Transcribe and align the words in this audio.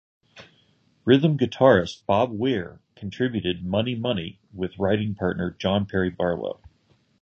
Rhythm 1.05 1.37
guitarist 1.37 2.07
Bob 2.07 2.31
Weir 2.31 2.79
contributed 2.95 3.63
"Money 3.63 3.93
Money" 3.93 4.39
with 4.51 4.79
writing 4.79 5.13
partner 5.13 5.51
John 5.51 5.85
Perry 5.85 6.09
Barlow. 6.09 6.59